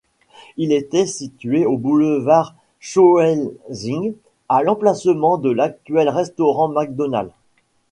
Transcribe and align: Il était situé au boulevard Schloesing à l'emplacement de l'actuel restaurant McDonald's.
Il 0.57 0.71
était 0.71 1.05
situé 1.05 1.63
au 1.67 1.77
boulevard 1.77 2.55
Schloesing 2.79 4.15
à 4.49 4.63
l'emplacement 4.63 5.37
de 5.37 5.51
l'actuel 5.51 6.09
restaurant 6.09 6.69
McDonald's. 6.69 7.31